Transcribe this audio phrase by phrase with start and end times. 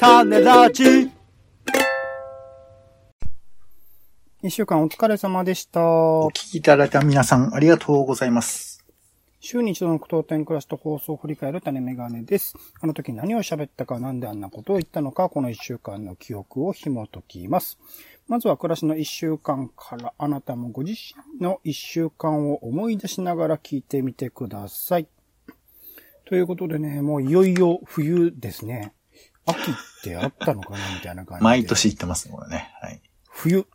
[0.00, 1.10] 種ラジ
[4.42, 5.84] 一週間お疲れ様でした。
[5.84, 8.82] お聞きいただいた皆さん、ありがとうございます。
[9.40, 12.54] 週に一度の句読点クラスと放送を振り返る種メガネです。
[12.80, 17.78] あの時何を喋ったか、なんであんなことを言ったのか、この一週間の記憶を紐解きます。
[18.26, 20.94] まずは暮らしの一週間から、あなたもご自
[21.38, 25.08] 身の一週間を思い出しながら聞いてみてください。
[26.24, 28.94] ということでね、もういよいよ冬ですね。
[29.50, 31.44] 秋ってあったのかなみたいな感じで。
[31.44, 32.70] 毎年言ってますね、これね。
[32.80, 33.00] はい。
[33.28, 33.66] 冬、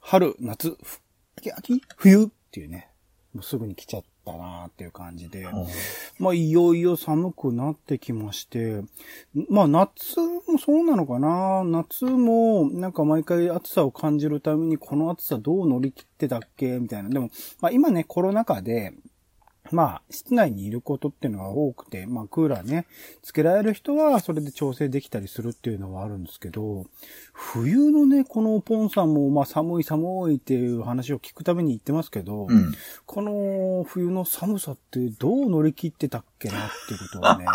[0.00, 1.00] 春、夏、ふ
[1.38, 2.88] 秋、秋、冬っていうね、
[3.34, 5.46] もうすぐに来ちゃったなーっていう感じで、
[6.18, 8.82] まあいよいよ寒くなってきまして、
[9.48, 11.62] まあ夏もそうなのかな？
[11.64, 16.78] 夏もなんか毎回暑さを感じるためにこの暑さどう乗り切ってたっけ？
[16.78, 17.08] みたいな。
[17.08, 17.30] でも、
[17.60, 18.92] まあ今ねコロナ禍で、
[19.72, 22.86] まあ、室内にいることっていうのが多くて、まあ、クーラーね、
[23.22, 26.86] つけられる人はそれで調整できたりするっていうのはあるんですけど、
[27.32, 32.72] 冬のね、このポンさんも、まあ、寒い寒いっていう話を聞くために言ってますけど、うん。
[33.06, 37.46] この冬の寒さってどう乗り切ってたっけなっていうことはね、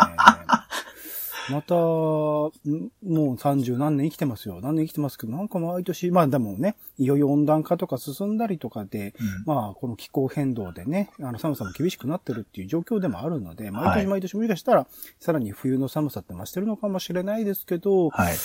[1.50, 4.60] また、んもう30何年生きてますよ。
[4.60, 14.86] 何年生きてますけど、なんか毎年、まあでもね、いよいよ温暖化とか進んだりとかで、まあこの気候変動でね、あの寒さも厳しくなってるっていう状況でもあるので、毎はい年毎年もしかしたら、
[15.20, 18.36] さらに冬の寒さって増してるのかもしれないですけど、はい。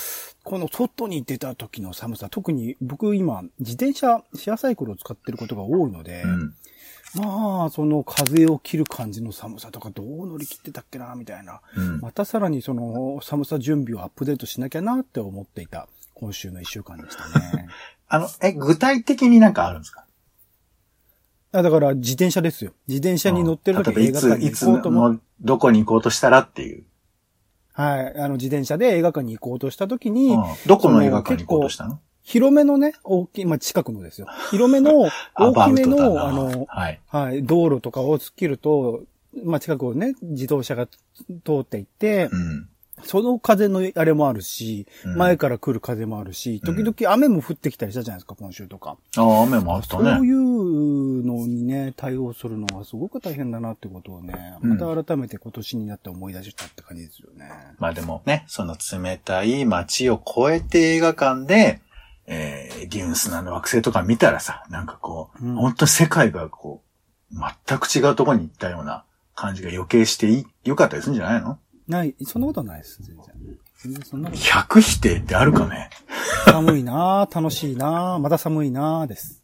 [0.43, 6.55] この外に出た時の寒さ、特に僕今、自転車、シェアサイクルを使ってることが多いので、うん。
[7.15, 11.61] まあ、その風を切る感じの寒さとかどう乗り切ってたっけな、みたいな。
[11.75, 11.99] うん。
[11.99, 17.67] またさらにその寒さ準備をアップデートしなきゃなって思っていた今週の一週間でしたね。
[18.07, 20.05] あの、え、具体的になんかあるんですか？
[21.53, 22.71] あだから自転車ですよ。
[22.87, 26.85] 自転車に乗ってる時例えばいつ、映画館にいつ行こうと思っの、どこに行こうとしたらっていう。
[27.73, 28.17] はい。
[28.17, 31.99] あの自転車で映画館に行こうとした時に、うんどこの映画館に行こうとしたの？
[32.23, 34.27] 広めのね、大きい、まあ近くのですよ。
[34.51, 36.99] 広めの、大きめの、あの、はい。
[37.07, 39.03] はい、道路とかを突っ切ると、
[39.43, 40.95] まあ近くをね、自動車が通
[41.61, 42.67] っていって、うん。
[43.03, 48.97] その風のあれもあるし、うん前から来る風もあるし、時々雨も降ってきたりしたじゃないですか、今週とか。
[49.17, 50.11] ああ、雨もあったそういね。
[50.21, 57.49] うのにね、対応するのはすごく大変だなってことをね、うんまた改めて今年になって思い出したって感じですよね。
[57.79, 61.81] まあでもね、その冷たい街を越えて映画館で、
[62.33, 66.81] えー、デューンスナの惑星とか見たらさ、なんかこう、うん本当世界がこ
[67.29, 67.35] う、
[67.67, 69.03] 全く違うところに行ったような
[69.35, 71.59] 感じが余計していい、良かったりするんじゃないの？
[71.89, 73.25] ない、そんなことはないです、全然。
[73.83, 75.89] 全然そんなことない100否定ってあるかね？
[76.45, 79.43] 寒いなぁ、楽しいなぁ、また寒いなぁです。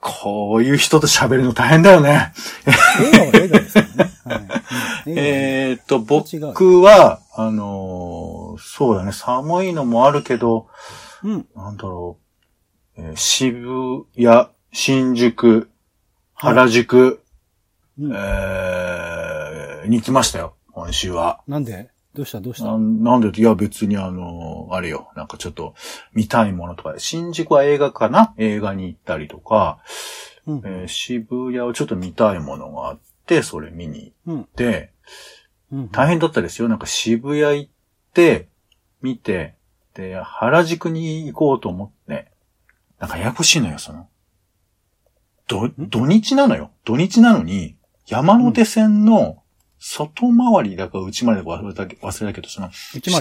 [0.00, 2.32] こういう人と喋るの大変だよね。
[3.00, 4.10] 映画は映画ですね。
[4.24, 4.34] は
[5.06, 5.12] い。
[5.16, 10.68] えーっと、僕は、あのーそうだね、寒いのもあるけど、
[11.22, 11.46] うん。
[11.54, 12.18] なんだろ
[12.96, 15.70] う、えー渋谷、新宿、
[16.34, 17.22] 原宿、
[18.00, 18.12] うん。
[18.14, 21.40] えーに来ましたよ、今週は。
[21.46, 21.90] なんで？
[22.14, 22.40] どうした？
[22.40, 22.64] どうした？
[22.66, 23.40] ななんで？
[23.40, 25.74] いや別にあの、あれよ、なんかちょっと
[26.12, 28.34] 見たいものとか、新宿は映画かな？
[28.38, 29.78] 映画に行ったりとか、
[30.46, 30.62] うん。
[30.64, 33.02] えー渋谷をちょっと見たいものがあって、
[33.42, 34.36] それ見にうん。
[34.38, 34.92] 行って、
[35.72, 35.88] うん。
[35.88, 36.68] 大変だったですよ。
[36.68, 37.70] なんか渋谷行っ
[38.14, 38.48] て、
[39.02, 39.54] 見て、
[39.94, 42.30] で、原宿に行こうと思って、
[42.98, 44.08] なんかややこしいのよ、その。
[45.46, 46.70] ど、土日なのよ。
[46.84, 49.42] 土日なのに、山手線の
[49.78, 52.72] 外回りだか内回りだか忘れたけ忘れたけど、その、ね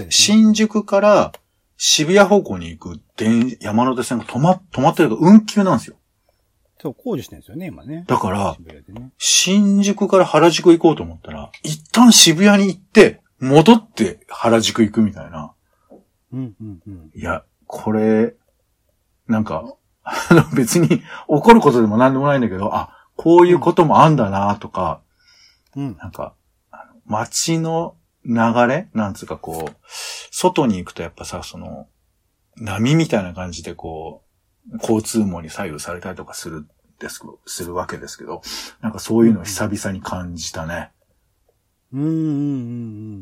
[0.10, 1.34] 新宿から
[1.78, 5.98] 渋谷方向に行く電山手線が止ま、止まってるから運休なんですよ。
[6.80, 8.06] そう、工事してるんですよね、今ね。
[8.08, 9.12] だからね。
[9.18, 15.54] 新宿から原宿行こうと思ったら、一旦渋谷に行って、戻って原宿行くみたいな。
[16.32, 17.12] うん、うん、うん。
[17.14, 18.36] いや、これ、
[19.28, 25.02] なんか、あの別に怒ることでも何でもないんだけど、あ、こういうこともあんだなとか、
[25.76, 25.98] うん。
[25.98, 26.34] なんか、
[27.06, 28.34] 街の流
[28.68, 29.76] れなんつうかこう、
[30.32, 31.88] 外に行くとやっぱさ、その、
[32.56, 34.24] 波みたいな感じでこ
[34.72, 36.68] う、交通網に左右されたりとかするん
[37.00, 38.42] です、するわけですけど、
[38.82, 40.92] なんかそういうのを久々に感じたね。
[41.94, 42.18] うん、うん、うん、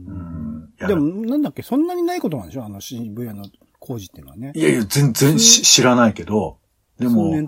[0.07, 0.87] ううん。
[0.87, 2.65] でも、なんだっけ、そんなにないことなんでしょ？
[2.65, 3.45] あの渋谷の
[3.79, 4.51] 工事っていうのはね。
[4.55, 6.57] いやいや、全然し知らないけど、
[6.97, 7.41] でも、で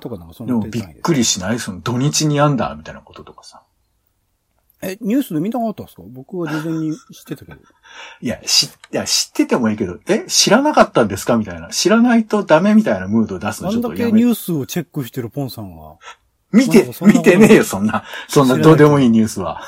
[0.52, 1.60] もびっくりしない？
[1.60, 2.76] その土日にやんだ？
[2.76, 3.64] みたいなこととかさ。
[4.82, 6.04] え、ニュースで見たかったんですか？
[6.06, 7.58] 僕は事前に知ってたけど。
[8.22, 11.36] いや、し、いや、知っててもいいけど、え、知らなかったんですか？
[11.38, 11.70] みたいな。
[11.70, 15.98] 知らないとダメみたいなムードを出すのちょあんだっとやめけニュースをチェックしてるポンさんは。
[16.52, 18.04] 見て見てねえよ、そんな。
[18.30, 19.62] そんなどうでもいいニュースは。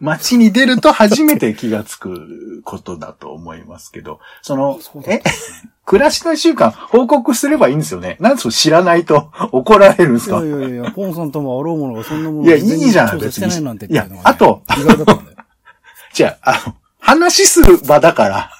[0.00, 5.22] 街に出ると初めて気がつくことだと思いますけど、その、え、
[5.86, 8.16] 暮らしの一週間報告すればいいんですよね。
[8.20, 10.38] なんでそ知らないと怒られるんですか？
[10.44, 13.92] いやいやいや、ポンさんともあろうものがそんなものいや、いいじゃん、別してないなんてに。
[13.92, 14.62] いや、あと。
[16.14, 18.50] じゃあ、あの、話する場だから、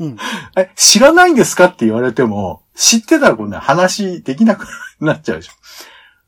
[0.00, 0.16] うん
[0.58, 4.66] え、知らないんですかって言われても、知ってたらこんな話できなく
[5.00, 5.52] なっちゃうでしょ。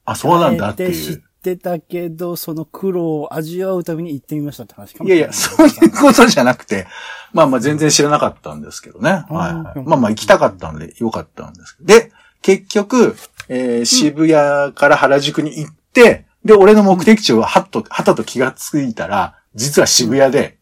[0.05, 1.57] あ、そうなんだってあえて知っいう。
[1.57, 6.87] てたけど、その苦労を味わうために行ってみましたって話かもいやいや、 そういうことじゃなくて、
[7.33, 9.11] まあまあ全然知らなかったんですけどね。
[9.11, 9.79] はい、はい。
[9.79, 11.87] うんまあまあ行きたかったんでよかったんですけど。
[11.87, 13.17] で、結局、
[13.49, 20.59] えー渋谷から原宿に行って、で、俺の目的地をはっと、はたと気がついたら、実は渋谷で、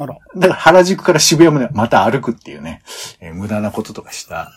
[0.00, 0.16] あら。
[0.36, 2.82] だから原宿から渋谷までまた歩くっていうね、
[3.20, 4.52] えー無駄なこととかした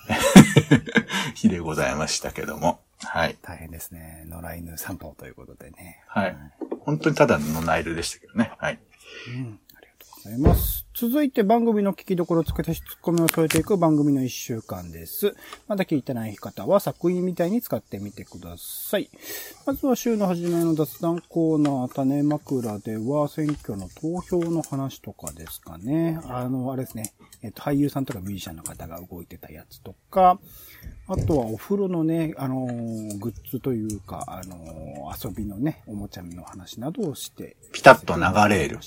[1.36, 2.80] 日でございましたけども。
[3.04, 3.38] はい。
[3.42, 4.26] 大変ですね。
[4.28, 6.02] 野良犬散歩ということでね。
[6.08, 6.36] はい。
[6.82, 8.52] 本当にただのナイルでしたけどね。
[8.58, 8.80] はい。
[9.28, 9.60] うん。
[10.24, 10.86] ございます。
[10.94, 15.36] 続いて番組の聞きどころをつけてツッコミを添えていく番組の一週間です。
[15.68, 19.10] まだ聞いてない方は作品みたいに使ってみてください。
[19.66, 26.20] まずは週の初めの雑談コーナー、種枕では選挙の投票の話とかですかね。
[26.26, 27.14] あの、あれですね。
[27.42, 30.40] えっと、俳優さんとかミュージシャンの方が動いてたやつとか、
[31.08, 38.78] あとはお風呂のね、あのーグッズというか、あのー遊びのね、おもちゃの話などをしてピタッと流れる。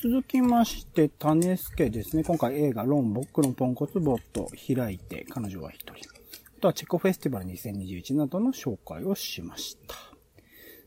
[0.00, 2.22] 続きまして、種助ですね。
[2.22, 5.94] 今回映画、ロン、ボックのポンコツボット、開いて、彼女は一人。
[5.94, 9.96] あとはチェコフェスティバル2021などの紹介をしました。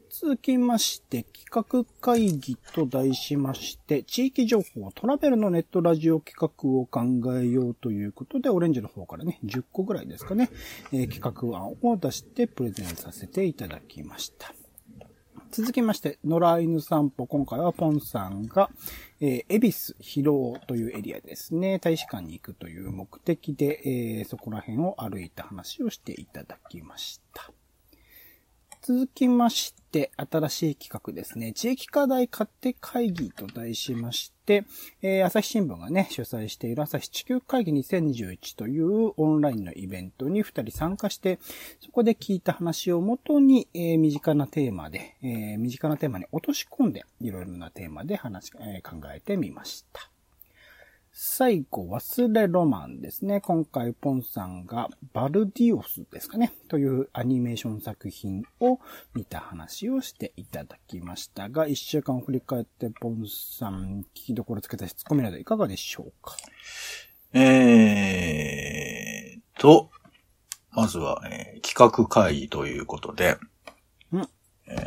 [0.10, 7.02] 続きまして、企画会議と題しまして、地域情報、トラベルのネットラジオ企画を考
[7.38, 10.50] えようということで、オレンジの方からね、10個ぐらいですかね、
[10.94, 14.54] えー企画案を出してプレゼンさせていただきました。
[15.52, 17.28] 続きまして、野良犬散歩。
[17.28, 18.70] 今回はポンさんが、
[19.20, 21.78] えー、恵比寿広尾というエリアですね。
[21.80, 27.52] 大使館に行くという目的で、えーそこら辺を歩いた話をしていただきました。
[28.84, 31.54] 続きまして、新しい企画ですね。
[31.54, 34.64] 地域課題勝手会議と題しまして、
[35.04, 41.38] えー朝日新聞がね、主催している朝日地球会議2021というオンラインのイベントに2人参加して、
[41.80, 50.11] そこで聞いた話をもとに、えー身近なテーマで、えー身近なテーマに落とし込んで、いろいろなテーマで話、えー考えてみました。
[51.14, 53.42] 最後、忘れロマンですね。
[53.42, 56.54] 今回、ポンさんがバルディオスですかね。
[56.70, 58.80] というアニメーション作品を
[59.14, 66.38] 見た話をしていただきましたが、一週間を振り返って、ポンさん、聞きどころつけたツッコミなどいかがでしょうか？
[67.34, 69.92] えーと、
[70.72, 73.38] まずは、えー企画会議ということで、
[74.14, 74.30] うん
[74.66, 74.78] え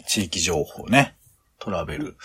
[0.00, 1.16] ー地域情報ね、
[1.58, 2.16] トラベル。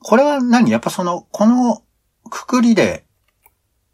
[0.00, 0.70] これは何？
[0.70, 1.82] やっぱその、この
[2.28, 3.04] くくりで、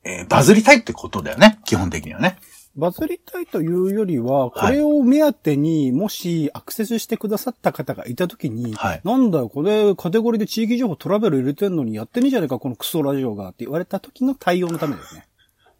[0.04, 1.60] えーバズりたいってことだよね。
[1.64, 2.38] 基本的にはね。
[2.76, 15.26] バズりたいというよりは、これを目当てにもしアクセスしてくださった方がいたときに、はいなんだよ、これカテゴリーで地域情報トラベル入れてんのにやってねえじゃねえか、このクソラジオがって言われた時の対応のためですね。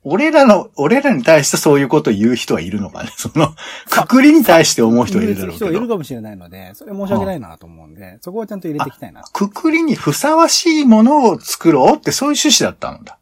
[0.05, 3.11] 俺らの、俺らに対してそういうことを言う人はいるのかね？
[3.17, 3.55] その、
[3.91, 5.89] くくりに対して思う人はいるだろうけ人はいるど。
[5.89, 9.23] かもしれないので、それ申し訳ないなと思うんで、そこはちゃんと入れていきたいな。
[9.33, 13.19] くくりにふさわしいものを作ろうってそういう趣旨だったんだ。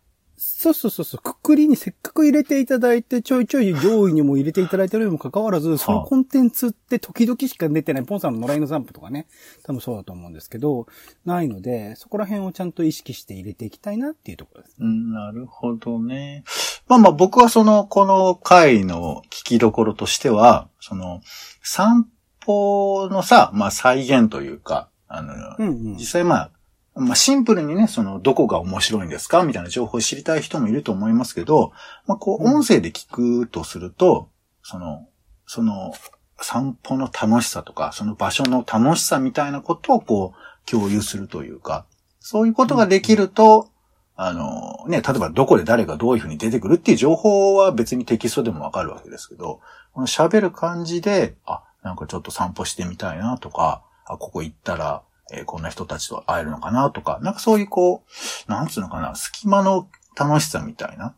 [0.63, 9.27] そうそうそうそう、くくりにせっかく入れていただいて、ちょいちょい上位にも入れていただいてるにもかかわらず、そのコンテンツって時々しか出てない、ポンさんの野良犬散歩とかね、
[9.65, 10.87] 多分そうだと思うんですけど、
[11.25, 14.77] ないので、そこら辺をちゃんと意識して入れていきたいなっていうところです。
[14.79, 16.45] うん、なるほどね。
[16.89, 21.21] まあまあ僕はその、この回の聞きどころとしては、その、
[21.63, 22.09] 散
[22.41, 26.07] 歩のさ、まあ再現というか、あの、うんうん実。
[26.07, 26.51] 際まあ、
[26.95, 31.73] まあシンプルにね、その、どこが面白いんですかみたいな情報を知りたい人もいると思いますけど、
[32.07, 34.29] まあこう、うん音声で聞くとすると、
[34.63, 35.07] その、
[35.47, 35.95] その、
[36.41, 41.87] 散歩の楽しさとか、その場所の楽しさみたいなことをこう、共有するというか、
[42.21, 43.69] そういうことができると、
[44.17, 49.61] あの、ね、例えばどこで誰がどういうふうに出てくるっていう情報は別にテキストでもわかるわけですけど、
[49.93, 55.03] この喋る感じで、あ、なんかちょっと散歩してみたいなとか、あ、ここ行ったら、
[55.33, 58.05] えーこんな人たちと会えるのかなとか、なんかそういうこ
[58.49, 61.15] う、なんつうのかな、隙間の楽しさみたいな、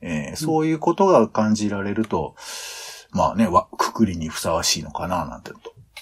[0.00, 2.34] えーそういうことが感じられると、
[3.10, 5.52] まあね、わ、くくりにふさわしいのかな、なんて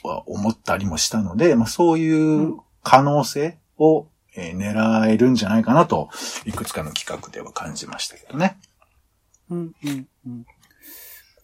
[0.02, 4.06] とは思ったりもしたので、まあそういう可能性を、
[4.37, 6.11] えー狙えるんじゃないかなと、
[6.45, 8.59] いくつかの企画では感じましたけどね。
[9.50, 10.47] うんうんうん。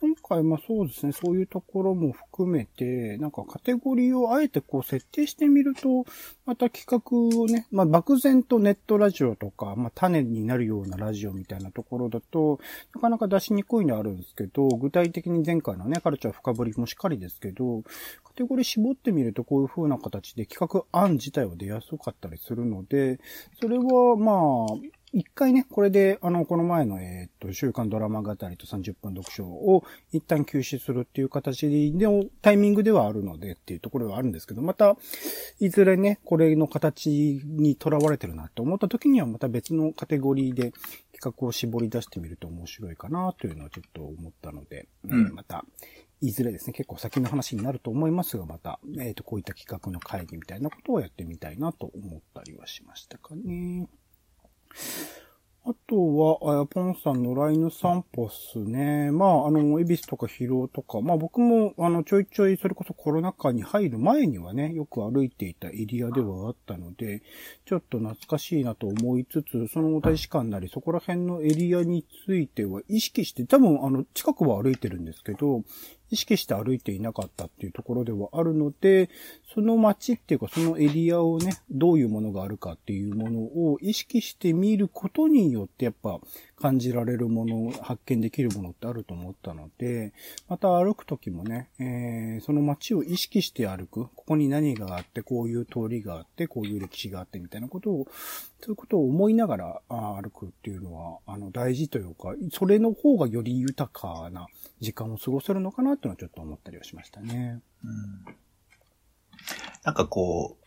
[0.03, 6.07] 今回、まあそうですね、そういうところも含めて、なんかカテゴリーをあえてこう設定してみると、
[6.45, 12.59] また企画をね、まあ漠然とネットラジオとか、まあ種になるようなラジオみたいなところだと、
[12.97, 17.83] なかなか出しにくいのあるんですけど、具体的に前回のね、カルチャー深掘りもしっかりですけど、
[18.25, 23.21] カテゴリー絞ってみるとこういう風な形で企画案自体は出やすかったりするので、
[23.61, 32.09] それはまあ、一回ね、これで、あの、この前の、えっ、と、週刊ドラマ語りと30分読書を一旦休止するっていう形で、
[32.41, 34.97] タイミングではあるのでっていうところはあるんですけど、また、
[35.61, 40.73] いずれね、これの形にとらわれてるなと思った時には、また別のカテゴリーで
[41.13, 45.65] 企画を絞り出してみると面白いかなというのはちょっと思ったので、うん、また、
[46.23, 53.89] いずれですね、結構先の話になると思いますが、また、えっ、と、こういった企画の会議みたいなことをやってみたいなと思ったりはしましたかね。
[55.65, 55.95] あと
[56.43, 59.13] は、ポンさんのライヌ散歩っすね。
[59.13, 67.23] まあ、あの、エビスとか疲労とか、まあ僕も、あの、ちょいちょい、それこそコロナ禍に入る前にはね、よく歩いていたエリアではあったので、
[67.65, 75.63] ちょっと懐かしいなと思いつつ、その大使館なり、そこら辺のエリアについては意識して、多分、あの、近くは歩いてるんですけど、
[76.13, 79.09] 意識して歩いていなかったっていうところではあるので、
[79.55, 86.21] その街っていうかそのエリアをね、どういうものがあるかっていうものを意識してみることによってやっぱ
[86.63, 90.13] 感じられるもの、発見できるものってあると思ったので、
[90.49, 94.07] また歩くときもね、えー、その街を意識して歩く。
[94.15, 98.07] ここに何があって、こういう通りがあって、こういう歴史があってみたいなことを、
[98.61, 104.47] そういうことを思いながら歩くっていうのは、あの、大事というか、それの方がより豊かな
[104.81, 107.61] 時間を過ごせるのかなっていうのはちょっと思ったりはしましたね。
[107.85, 108.25] うん。
[109.83, 110.59] なんかこ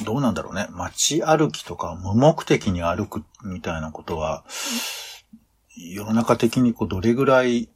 [0.00, 0.66] う、どうなんだろうね。
[0.70, 4.44] 街歩きとか無目的に歩くみたいなことは、
[5.76, 7.68] 世の中的にこうどれぐらい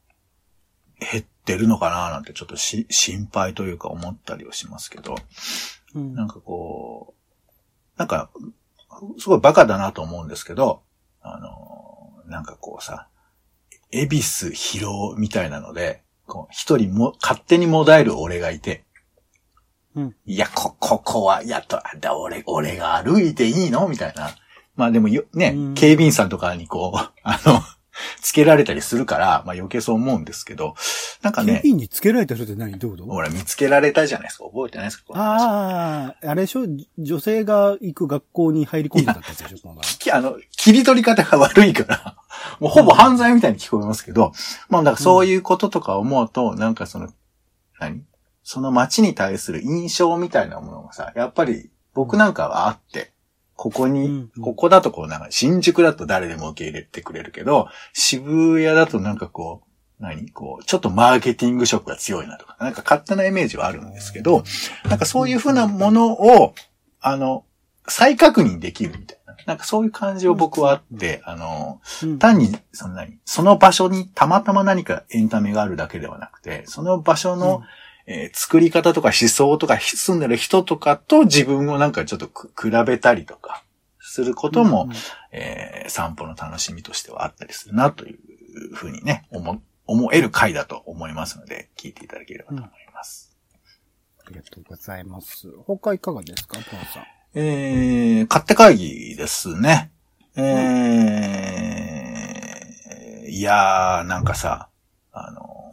[1.01, 5.17] 減ってるのかななんてちょっとし心配というか思ったりはしますけど、
[5.95, 8.31] うん、なんかこう、なんか、
[9.19, 10.83] すごいバカだなと思うんですけど、
[11.21, 13.09] あの、なんかこうさ、
[13.91, 18.85] 恵比寿疲労みたいなので、こう、一人も、勝手にもだえる俺がいて、
[19.95, 20.17] うん。
[20.27, 24.31] いや、こ、ここは、やっと、だ、俺、俺が歩いていいのみたいな。
[24.77, 27.61] まあでもよ、ね、警備員さんとかにこう、あの、
[28.21, 30.75] つけられたりするから、まあ余計そう思うんですけど、
[31.23, 31.55] なんかね。
[31.55, 32.79] 警備員につけられた人って何？
[32.79, 34.45] どういうほら、見つけられたじゃないですか。
[34.45, 35.05] 覚えてないですか？
[35.15, 36.67] ああ、あれでしょ？
[36.99, 42.17] 女性が行く学校に入り込んでたってやつで しょあの、切り取り方が悪いから、
[42.61, 44.33] もうほぼ犯罪みたいに聞こえますけど、
[44.69, 47.09] まあだからそういうこととか思うと、うん、なんかその、
[47.81, 48.03] 何？
[48.45, 53.13] その街に対する印象みたいなものがさ、やっぱり僕なんかはあって、
[53.59, 60.31] ここに、ここだとこうなんか、新宿だと誰でも受け入れてくれるけど、渋谷だとなんかこう、何？
[60.31, 64.45] こう、ちょっとマーケティング色が強いなとか、なんか勝手なイメージはあるんですけど、
[64.89, 66.55] なんかそういうふうなものを、
[67.01, 67.45] あの、
[67.89, 69.35] 再確認できるみたいな。
[69.45, 71.81] なんかそういう感じを僕はあって、あの、
[72.21, 77.63] 単に、その何、その場所にたまたま何かエンタメがあるだけではなくて、その場所の、
[78.11, 83.63] えー、作り方とか思想とか住んでる人とかと自分をなんかちょっと比べたりとか
[84.01, 84.95] することも、うん
[85.39, 88.19] えー、散歩の楽しみとしてはあったりするなという
[88.75, 93.37] ふうにね、思、思える回だと思いますので、聞いていただければと思います。
[93.53, 95.53] うん、ありがとうございます。
[95.67, 97.07] 他いかがですか、ポンさん。
[97.35, 99.91] えー、勝手会議ですね。
[100.35, 104.71] えー、いやー、なんかさ、
[105.13, 105.73] あの、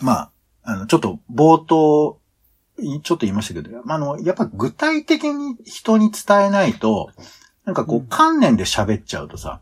[0.00, 0.30] まあ、
[0.70, 2.18] あの、ちょっと冒頭、
[2.78, 7.10] ちょっと言いましたけど、あの、やっぱ具体的に人に伝えないと、
[7.64, 9.60] なんかこう、観念で喋っちゃうとさ、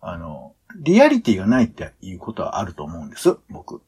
[0.00, 3.82] あの、リアリティがないっていうことはあると思うんです、僕。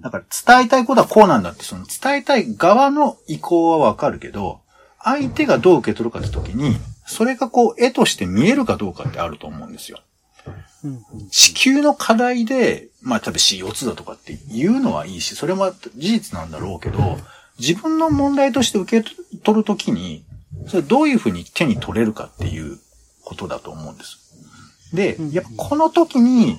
[0.00, 0.24] だから
[0.56, 4.60] 伝えたいことはこうなんだって、その伝えたい側の意向はわかるけど、
[5.02, 9.98] 相手がどう受け取るかって時に、それがこう、絵として見えるかどうかってあると思うんですよ。
[11.30, 17.18] 地球の課題で、まあ、例えば CO2 だとかって言うのはいいし、それも事実なんだろうけど、
[17.58, 19.10] 自分の問題として受け
[19.42, 20.24] 取るときに、
[20.66, 22.78] それどういうふうに手に取れるかっていう
[23.24, 24.18] ことだと思うんです。
[24.94, 26.58] で、やっぱこの時に、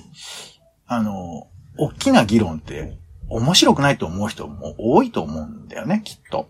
[0.86, 1.48] あの、
[1.78, 2.98] 大きな議論って
[3.28, 6.48] 面白くないと思う人も多いと思うんだよね、きっと。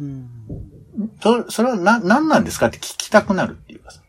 [0.00, 0.30] うん、
[1.48, 3.99] それはな、何なんですかって聞きたくなるっていうかさ。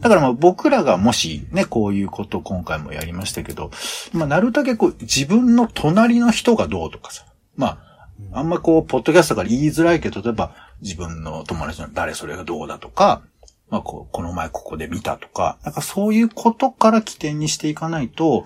[0.00, 3.70] だからまあ僕らがもしね、こういうことを今回もやりましたけど、
[4.12, 7.24] まあなるだけこう自分の隣の人がどうとかさ、
[7.56, 13.22] まあ、あんまこう、ポッドキャストから言いづらいけど、例えば自分の友達の誰それがどうだとか、
[13.68, 18.44] まあこう、この前ここで見たとか、なんかそういうことから起点にしていかないと、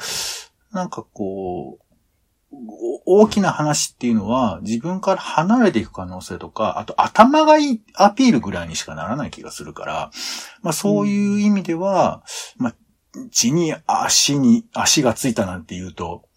[0.72, 1.85] なんかこう、
[3.04, 10.10] 大きな話っていうのは自分から離れていく可能性とか、あと頭がいいアピールぐらいにしかならない気がするから、
[10.62, 12.22] まあそういう意味では、
[12.56, 12.74] まあ
[13.30, 16.28] 地に足に足がついたなんて言うと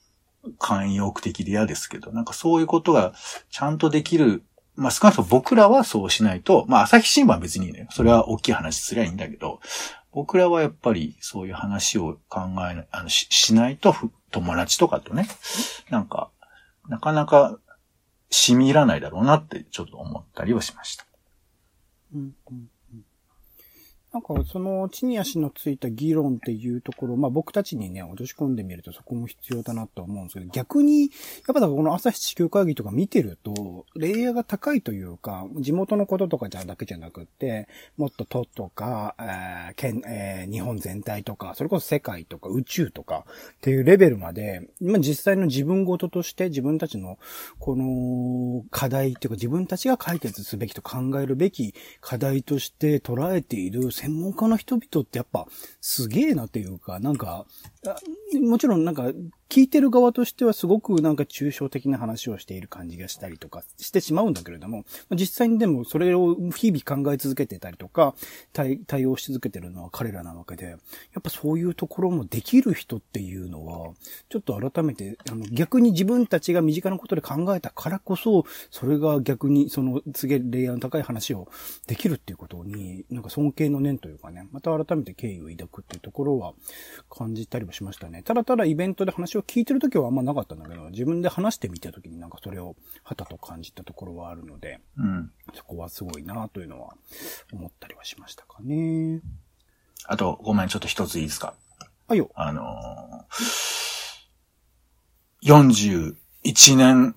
[0.60, 3.14] 慣用句的で嫌ですけど、なんかそういうことが
[3.52, 4.44] ちゃんとできる、
[4.76, 9.60] まあ少なくとも僕らはそうしないと、まあ朝日新聞は別にね、それは大きい話すりゃいいんだけど、
[10.12, 13.96] 僕らはやっぱりそういう話を考えない、あの、ししないと、
[14.32, 15.28] 友達とかとね、
[15.90, 16.30] なんか、
[16.88, 17.60] なかなか
[18.32, 21.06] 染み入らないだろうなってちょっと思ったりはしました。
[22.14, 22.70] うんうん
[24.12, 31.10] なんか、その、地に足のついた議論っていうところ、まあ僕たちにね、落とし込んでみるとそこも必要だなと思うんですけど、逆に、やっ
[31.48, 47.20] ぱだからこの朝日地球会議とか見てると、レイヤーが高いというか、地元のこととかじゃだけじゃなくって、もっと都とか、えー県、えー日本全体とか、それこそ世界とか宇宙とかっていうレベルまで、今実際の自分事として自分たちの
[47.60, 55.46] この課題っていうか自分たちが解決すべきと考えるべき課題として捉えている専門家の人々ってやっぱ
[55.82, 57.46] すげえなというか、なんか、
[58.42, 59.12] もちろんなんか
[59.48, 68.14] 聞いてる側としてはすごくなんか抽象的な話をしている感じがしたりとかしてしまうんだけれども、実際にでもそれを日々考え続けてたりとか、
[68.54, 70.76] 対対応し続けてるのは彼らなわけで、や
[71.20, 73.94] っぱそういうところもできる人っていうのは、
[74.30, 81.48] ちょっと改めて、あの逆に自分たちが身近なことで考えたからこそ、それが逆にその次レイヤーの高い話を
[81.88, 86.54] できるっていうことに、なんか尊敬の念というかね、また改めて敬意を抱くっていうところは
[87.10, 88.24] 感じたりもしましたね。
[88.24, 95.32] ただただイベントで話を聞いてるときはあんまなかったんだけど、自分で話してみたときになんかそれをはたと感じたところはあるので、うん。
[95.54, 96.96] そこはすごいなというのは
[97.54, 99.22] 思ったりはしましたかね。
[100.06, 101.54] あと、ごめん、ちょっと一ついいですか？
[102.08, 102.32] あよ。
[102.34, 107.16] あのー、41年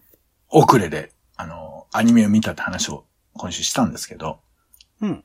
[0.50, 3.04] 遅れで、あのーアニメを見たって話を
[3.34, 4.40] 今週したんですけど、
[5.02, 5.24] うん。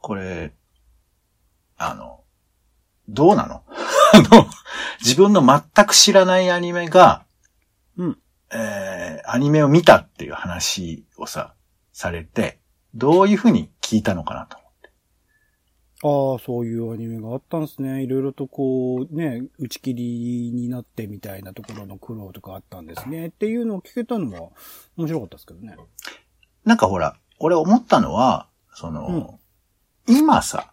[0.00, 0.52] これ、
[1.76, 2.24] あの、
[3.08, 3.62] どうなの？
[3.65, 3.65] あ
[4.22, 4.46] の、
[5.00, 7.24] 自分の全く知らないアニメが、
[7.96, 8.18] うん。
[8.52, 11.54] えー、アニメを見たっていう話をさ、
[11.92, 12.60] されて、
[12.94, 14.58] どういうふうに聞いたのかなと。
[16.02, 18.02] ああ、そういうアニメがあったんですね。
[18.02, 23.28] いろいろとこう、ね、打ち切りになってみたいなところの苦労とかあったんですね。
[23.28, 24.50] っていうのを聞けたのは
[24.96, 25.74] 面白かったですけどね。
[26.64, 29.40] なんかほら、俺思ったのは、その、
[30.06, 30.72] 今さ、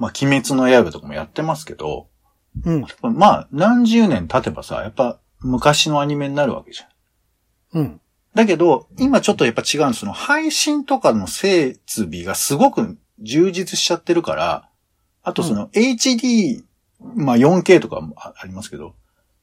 [0.00, 2.08] まあ、鬼滅の刃とかもやってますけど、
[2.64, 2.86] うん。
[3.02, 7.80] まあ、何十年経てばさ、やっぱ昔のアニメになるわけじゃん。
[7.80, 8.00] うん。
[8.34, 14.70] だけど、今ちょっとやっぱ違うの、その配信とかの設備がすごく充実しちゃってるから、
[15.22, 16.64] あとその HD、
[17.14, 18.94] まあ 4K とかもあありますけど、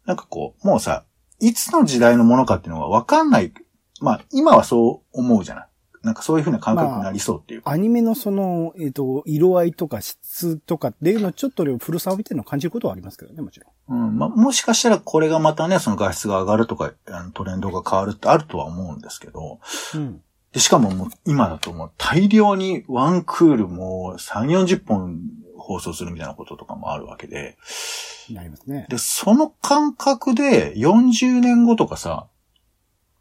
[0.07, 1.03] なんかこう、もうさ、
[1.39, 3.53] いつの時代のものかっていうのがわかんない。
[4.01, 5.67] まあ今はそう思うじゃない。
[6.07, 7.69] なんかそういう風な感覚になりそうっていうか。
[7.69, 14.07] アニメのその、えっ、と、色合いとか質とかっていうのをちょっと古さを見てるのを感じることはありますけどね、もちろん。
[14.07, 19.59] うん、まあ、もしかしたらこれがまたね、その画質が上がるとか、あのトレンドが変わるってあるとは思うんですけど、
[19.95, 20.21] うん。
[20.53, 25.19] で、しかももう今だともう大量にワンクールもう3、40本
[25.57, 27.57] 放送するみたいなこととかもあるわけで、
[28.29, 28.87] なりますね。
[28.89, 32.27] で、その感覚で40年後とかさ、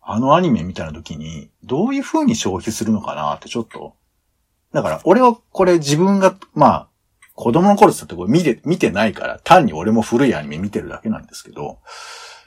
[0.09, 3.97] あのアニメみたいな時に、どういう風に消費するのかなってちょっと。
[4.73, 6.88] だから、俺はこれ自分が、まあ、
[7.35, 11.77] 子供の頃ってこれ見て、見てないから、単に俺も古いアニメ見てるだけなんですけど、うん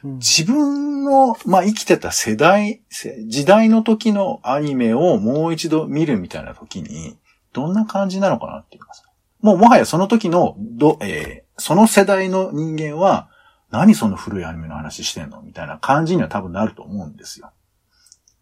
[0.01, 7.17] 自分の、まあ、生きてた世代、せ時代の時のアニメをもう一度見るみたいな時に、
[7.51, 9.03] どんな感じなのかなっていうかさ。
[9.41, 13.27] もうもはやその時の、ど、えーその世代の人間は、
[13.71, 15.41] 何その古いアニメの話してんの？
[15.41, 17.51] みたいな感じには多分なると思うんですよ。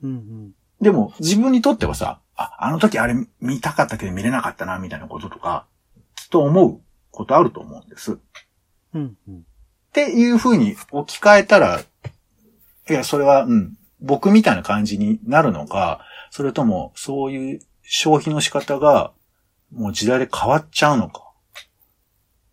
[0.04, 0.52] うんうん。
[0.82, 5.66] でも、自分にとってはさ、あ、あの時あれ見たかったけど見れなかったな、みたいなこととか、
[6.16, 8.20] きっと思うことあると思うんです。
[8.94, 9.38] うんうん。
[9.40, 9.42] っ
[9.92, 11.82] ていう風に置き換えたら、
[12.90, 19.12] いや、それは、うん、僕みたいな感じになるのか、それとも、そういう消費の仕方が、
[19.74, 21.24] もう時代で変わっちゃうのか。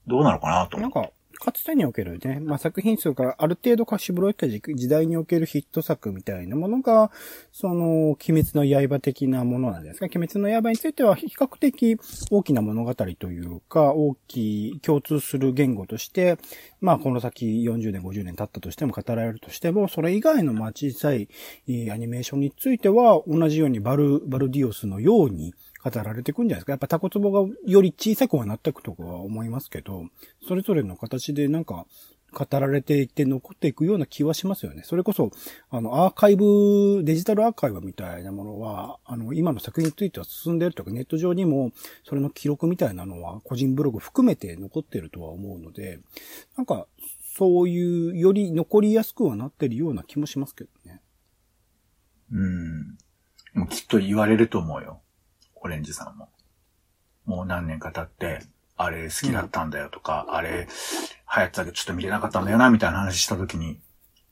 [0.07, 0.91] どうなのかなと思う。
[0.91, 1.11] なんか、
[1.44, 7.11] かつてにおけるね、まあ、作品数がある程度かしぶろいった時時代におけるヒット作みたいなものが、
[7.52, 10.07] その、鬼滅の刃的なものなんですか？
[10.07, 11.98] 鬼滅の刃については比較的
[12.30, 16.38] 大きな物語というか、大きい共通する言語として、
[16.80, 21.28] まあ、この先40年、50年経ったとしても語られるとしても、それ以外のまあ小さい
[21.90, 25.52] アニメーションについては、同じようにバル、バルディオスのように、
[25.85, 26.73] 語られていくんじゃないですか。
[26.73, 30.07] やっぱタコツボがより小さくはなっていくとかは思いますけど、
[30.49, 31.87] それぞれの形でなんか
[32.35, 34.83] 語られていって残っていくような気はしますよね。
[34.85, 35.31] それこそ、
[35.70, 46.01] あの、アーカイブ、デジタルアーカイブみたいなものは、あの、今の作品については進んでいるとか、ネット上にも、それの記録みたいなのは、個人ブログ含めて残っているとは思うので、
[46.57, 46.87] なんか、
[47.37, 51.01] そういう、より残りやすくはなってるような気もしますけどね。
[52.33, 52.99] うん。
[53.55, 55.01] もうきっと言われると思うよ。
[55.64, 56.29] オレンジさんも。
[57.24, 58.46] もう何年か経って、
[58.77, 60.68] あれ好きだったんだよとか、うん、あれ
[61.37, 63.81] 流行ってたけどちょっと見れなかったんだよな、みたいな話したときに、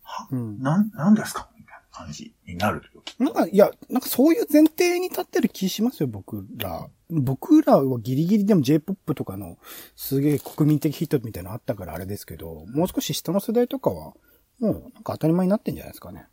[0.03, 3.03] は、うん、なん、なんですかみたいな感じになるよ。
[3.19, 6.89] なんか、いや、なんかそういう前提に立ってる気しますよ、僕ら。
[7.09, 9.59] 僕らはギリギリでも J-POP とかの
[9.97, 14.15] すげえ国民的ヒットみたいなのあったからあれですけど、もう少し下の世代とかは、
[14.61, 16.27] もうなんか当たり前になってんじゃないですかね。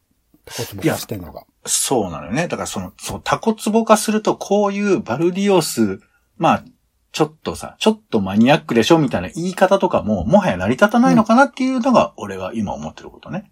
[0.46, 1.46] タコツボ化してんのが。
[1.66, 2.48] そうなのよね。
[2.48, 6.00] だからその、そう、タコツボ化するとこういうバルディオス、
[6.38, 6.64] まあ、
[7.12, 13.52] ちょっとさ、ちょっとマニアックでしょみたいな言い方とかも、もはや成り立たないのかなっていうのが、俺が今思ってることね。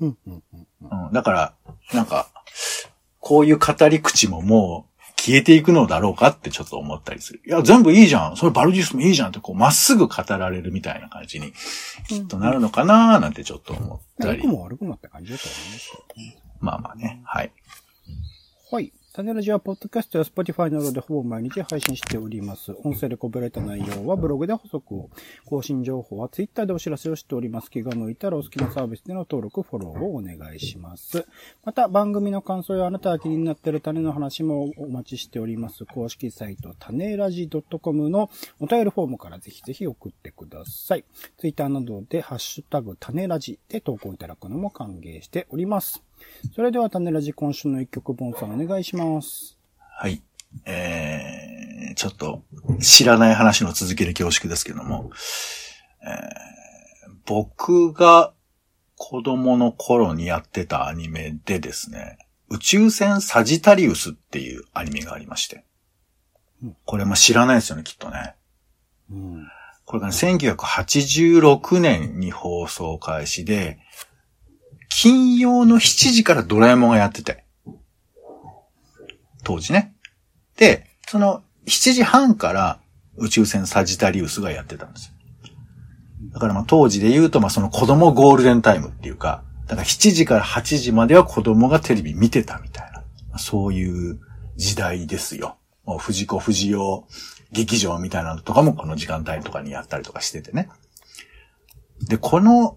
[0.00, 1.06] うん、うん、うん。
[1.06, 1.12] うん。
[1.12, 1.54] だから、
[1.92, 2.28] なんか、
[3.18, 4.89] こういう語り口ももう
[5.20, 7.42] 消えていくのだろうかってちょっと思ったりする。
[7.46, 8.36] いや、全部いいじゃん。
[8.38, 11.52] それバルディスもいいじゃんって、こう、まっすぐ語られるみたいな感じに、
[12.08, 14.38] きっとなるのかなーなんてちょっと思ったり。
[14.38, 16.42] 良、くも悪くもって感じだと思いますけどね。
[16.60, 17.20] まあまあね。
[17.24, 17.52] はい。
[18.70, 18.92] はい。
[19.12, 22.70] 種ラジは、ポッドキャストや Spotify などでほぼ毎日配信しております。
[22.84, 25.10] 音声でこぼれた内容はブログで補足を。
[25.46, 27.72] 更新情報は Twitter でお知らせをしております。
[27.72, 31.26] 気が向いたらお好きなサービスでの登録、フォローをお願いします。
[31.64, 35.86] また、番組の感想やあなたが気になっている種の話もお待ちしております。
[35.86, 37.50] 公式サイト、種ラジ
[37.82, 41.04] .com のお便りフォームからぜひぜひ送ってください。
[41.36, 46.09] Twitter などでハッシュタグ種ラジで投稿いただくのも歓迎しております。
[46.54, 49.58] それでは種ラジ今週の一曲、ボンさんお願いします。
[49.78, 50.22] はい。
[50.64, 52.42] えー、ちょっと
[52.80, 55.10] 知らない話の続きで恐縮ですけども、
[56.02, 58.32] えー、僕が
[58.96, 65.64] 子供の頃にやってたアニメでですね、宇宙船サジタリウスっていうアニメがありまして。
[66.84, 68.34] これも知らないですよね、きっとね。
[69.10, 69.46] うん、
[69.84, 73.78] これが、ね、1986年に放送開始で、
[74.90, 77.44] 金曜の7時からドラえもんがやってて。
[79.42, 79.94] 当時ね。
[80.58, 82.80] で、その7時半から
[83.16, 85.14] 宇宙船サジタリウスがやってたんですよ。
[86.34, 92.92] だからまあ当時で言うとまあその子供ゴールデンタイムっていうか、だから7時から8時までは子供がテレビ見てたみたい
[93.32, 94.20] な、そういう
[94.56, 95.56] 時代ですよ。
[95.84, 96.78] もう藤子不二雄
[97.52, 100.68] 劇場みたいなのとかもこの時間帯とかにやったりとかしててね。
[102.08, 102.76] で、この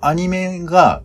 [0.00, 1.02] アニメが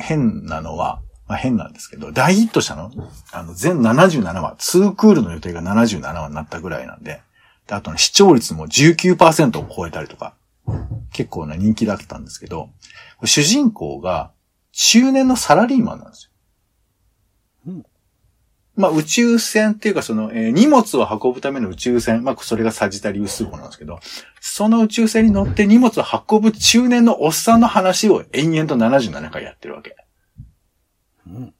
[0.00, 2.90] 変なのは、まあ、変なんですけど、大ヒットしたの？
[3.32, 7.22] あの、全77話、2クールの予定が77話になったぐらいなんで、
[7.66, 10.34] であとね、視聴率も19%を超えたりとか、
[11.12, 12.70] 結構な人気だったんですけど、
[13.24, 14.32] 主人公が
[14.72, 16.30] 中年のサラリーマンなんです
[17.66, 17.84] よ。
[18.76, 23.98] うん、まあ宇宙船っていうかその、えー、荷物を運ぶための宇宙船、まあそれがサジタリウス号なんですけど、
[24.40, 29.96] その宇宙船に乗って荷物を運ぶ中年のおっさんの話を延々と77回やってるわけ。
[31.26, 31.54] うん。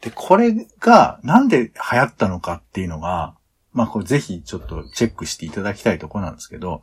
[0.00, 3.34] で、これがなんで流行ったのかっていうのが、
[3.72, 6.82] まあこれぜひちょっとチェックしていただきたいところなんですけど、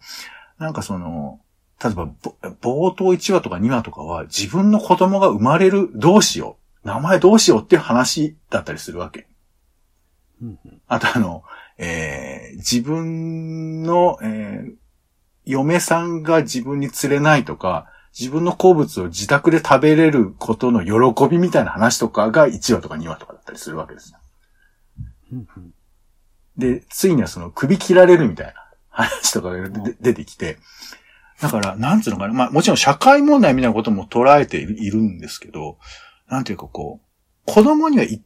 [0.58, 1.40] なんかその、
[1.84, 2.08] 例えば、
[2.62, 6.61] 冒頭1話とか2話とかは自分の子供が生まれる、どうしよう。
[6.84, 9.28] 名前どうしようっていう話だったりするわけ。
[10.42, 11.44] うんうん、あとあの、
[11.78, 14.74] えー、自分の、えー、
[15.46, 24.20] 嫁さんが自分に釣れないとか、自分の好物を自宅で食べれることの喜びみたいな話とかが1話とか2話とかだったりするわけですよ。
[26.58, 28.54] で、ついにはその首切られるみたいな
[28.90, 29.70] 話とかが
[30.02, 30.58] 出てきて、
[31.42, 32.34] だから、なんつうのかな。
[32.34, 35.80] まあ、もちろん社会問題みたいなことも捉えているんですけど、
[36.32, 38.24] なんていうかこう、子供には一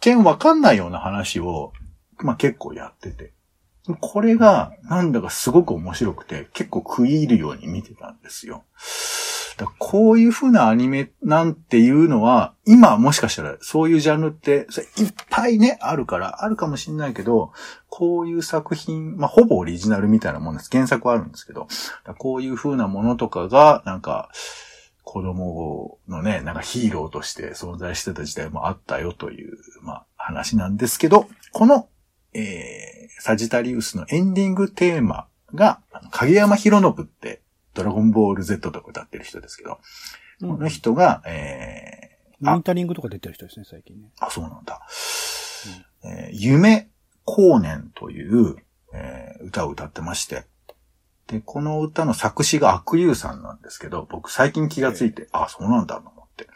[0.00, 1.74] 見わかんないような話を、
[2.20, 3.32] まあ結構やってて。
[4.00, 8.64] これが、なんだかすごく面白くて、結構食い入るように見てたんですよ。
[9.58, 17.52] だこういう風なアニメなんていうのは、今もしかしたらそういうジャンルっていっぱいね、あるから、あるかもしんないけど、
[17.88, 20.70] こういう作品、まあ、ほぼオリジナルみたいなもんです。
[20.72, 21.66] 原作はあるんですけど、
[22.18, 24.30] こういう風なものとかが、なんか、
[25.10, 31.88] 子供のね、なんかヒーローとして存在してた時代もあったよという、まあ、話なんですけど、この、
[32.34, 37.40] えー、サジタリウスのエンディングテーマが、影山博信って
[37.72, 39.78] ドラゴンボール Z とか歌ってる人ですけど、
[40.42, 44.10] うん、この人が、えー、モニタリングとか出てる人ですね、最近ね。
[44.20, 44.86] あ、そうなんだ。
[46.04, 46.90] うん、えー、夢
[47.24, 48.56] 後年という、
[48.92, 50.44] えー、歌を歌ってまして、
[51.28, 56.48] で、この歌の作詞が悪友さんなんですけど、僕最近気がついて、あ、そうなんだと思って。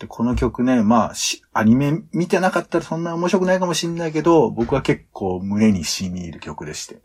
[0.00, 7.02] で、この曲ね、まあ、しアニメ見てなかったらそんな面白くないかもしんないけど、僕は結構胸に染み入る曲でして、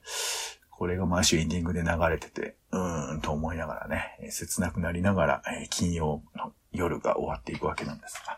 [0.71, 8.37] これが毎週エンディングで流れてて、うーんと思いながらね、えー切なくなりながら、えー金曜の夜が終わっていくわけなんですが、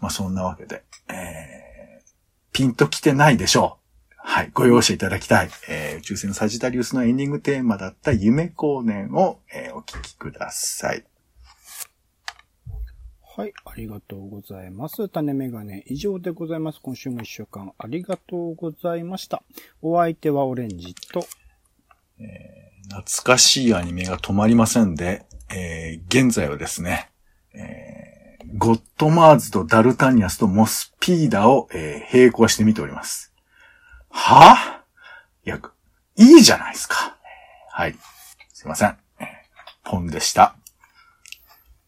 [0.00, 2.12] まあそんなわけで、えー
[2.52, 3.81] ピンと来てないでしょう。
[4.34, 4.50] はい。
[4.54, 5.50] ご容赦いただきたい。
[5.68, 11.04] えー宇宙船のサジタリウスのエンディングテーマだった夢光年を、えーお聞きください。
[13.36, 15.06] はい、ありがとうございます。
[15.10, 16.80] 種メガネ以上でございます。
[16.82, 19.42] 今週も一週間ありがとうございました。
[19.82, 21.26] お相手はオレンジと、
[22.84, 27.10] 懐かしいアニメが止まりませんで、えー現在はですね、
[27.52, 33.31] えーゴッドマーズとダルタニアスとモスピーダを、えー並行して見ております。
[34.12, 34.84] は？
[35.44, 35.60] ぁいや、
[36.16, 37.16] いいじゃないですか。
[37.70, 37.96] はい。
[38.52, 38.96] すいません。
[39.18, 39.26] えー
[39.84, 40.54] ポンでした。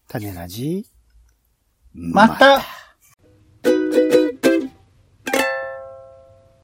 [0.08, 0.86] 種ラジ、
[1.94, 2.60] また